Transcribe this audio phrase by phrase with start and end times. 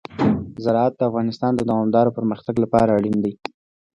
[0.63, 3.33] زراعت د افغانستان د دوامداره پرمختګ لپاره اړین دي.